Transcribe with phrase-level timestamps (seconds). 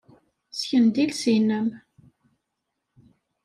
[0.53, 1.67] Ssken-d iles-nnem.